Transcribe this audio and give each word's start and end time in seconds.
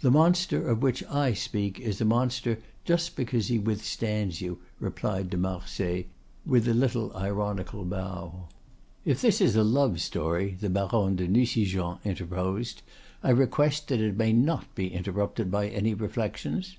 "The 0.00 0.10
monster 0.10 0.66
of 0.66 0.80
which 0.82 1.04
I 1.04 1.34
speak 1.34 1.78
is 1.78 2.00
a 2.00 2.06
monster 2.06 2.60
just 2.86 3.14
because 3.14 3.48
he 3.48 3.58
withstands 3.58 4.40
you," 4.40 4.60
replied 4.80 5.28
de 5.28 5.36
Marsay, 5.36 6.06
with 6.46 6.66
a 6.66 6.72
little 6.72 7.14
ironical 7.14 7.84
bow. 7.84 8.48
"If 9.04 9.20
this 9.20 9.42
is 9.42 9.54
a 9.54 9.62
love 9.62 10.00
story," 10.00 10.56
the 10.58 10.70
Baronne 10.70 11.16
de 11.16 11.28
Nucingen 11.28 11.98
interposed, 12.06 12.80
"I 13.22 13.32
request 13.32 13.88
that 13.88 14.00
it 14.00 14.16
may 14.16 14.32
not 14.32 14.74
be 14.74 14.88
interrupted 14.90 15.50
by 15.50 15.68
any 15.68 15.92
reflections." 15.92 16.78